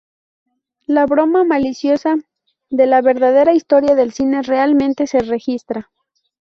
La 0.87 1.05
broma 1.05 1.43
maliciosa 1.43 2.15
de 2.71 2.87
La 2.87 3.03
verdadera 3.03 3.53
historia 3.53 3.93
del 3.93 4.13
cine 4.13 4.41
realmente 4.41 5.05
se 5.05 5.19
registra. 5.19 5.91